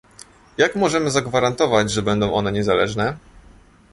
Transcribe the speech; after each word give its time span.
Jak 0.57 0.75
możemy 0.75 1.11
zagwarantować, 1.11 1.91
że 1.91 2.01
będą 2.01 2.33
one 2.33 2.51
niezależne? 2.51 3.17